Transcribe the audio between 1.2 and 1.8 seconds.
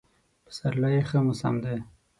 موسم دی.